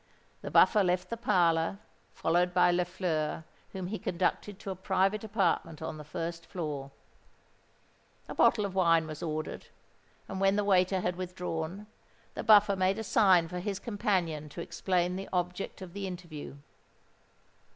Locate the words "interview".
16.07-16.57